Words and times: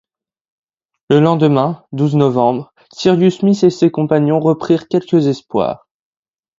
Le 1.11 1.19
lendemain, 1.19 1.85
douze 1.91 2.15
novembre, 2.15 2.73
Cyrus 2.91 3.37
Smith 3.37 3.63
et 3.63 3.69
ses 3.69 3.91
compagnons 3.91 4.39
reprirent 4.39 4.87
quelque 4.87 5.27
espoir. 5.27 5.87